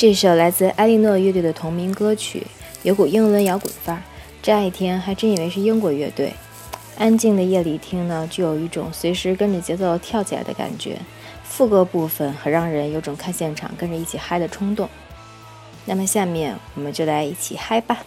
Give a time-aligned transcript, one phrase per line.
[0.00, 2.46] 这首来自埃莉诺乐队的同名歌曲，
[2.82, 4.02] 有股英伦摇滚范儿。
[4.42, 6.32] 乍一听还真以为是英国乐队。
[6.96, 10.96] 安静的夜里听呢，就有一种随时跟着节奏跳起来的感觉。
[11.44, 14.88] 副歌部分很让人有种看现场跟着一起嗨的冲动。
[15.84, 18.02] 那么下面我们就来一起嗨吧。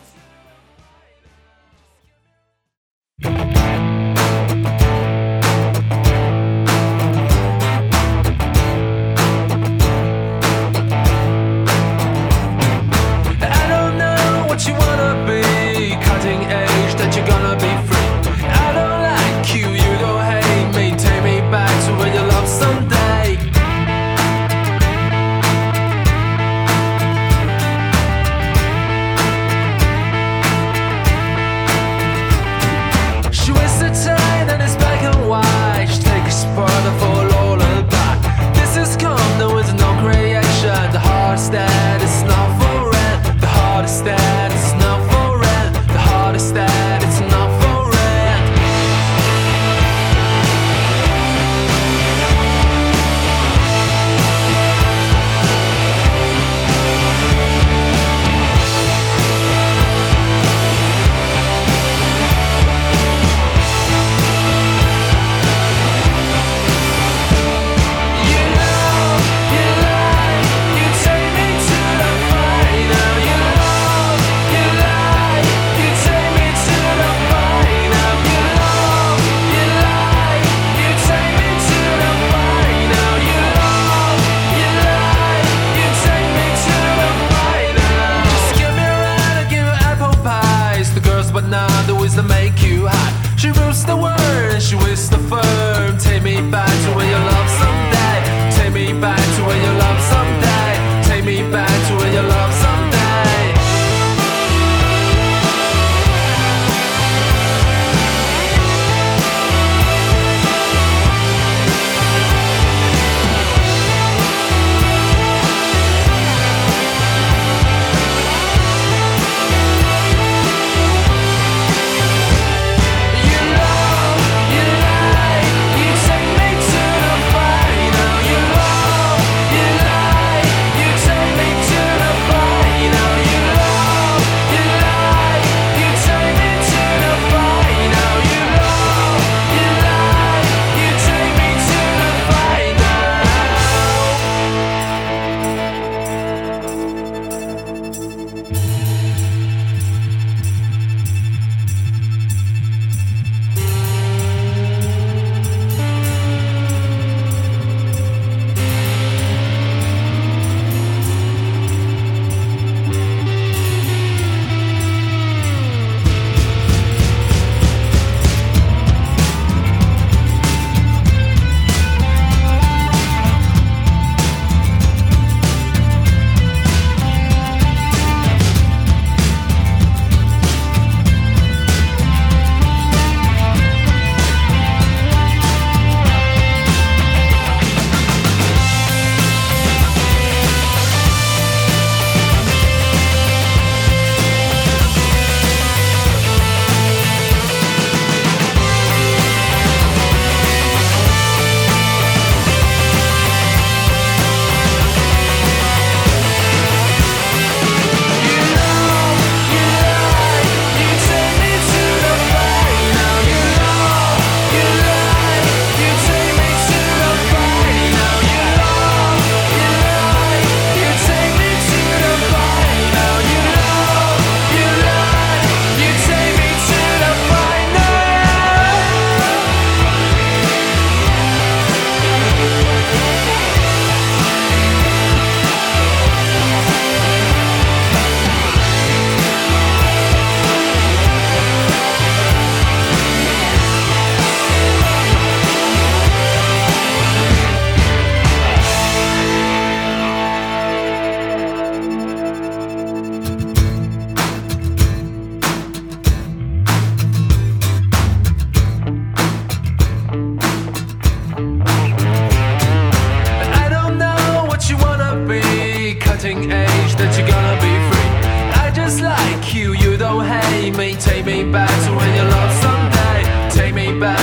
[270.20, 270.96] hey, me.
[270.96, 273.50] take me back to when you love someday.
[273.50, 274.20] Take me back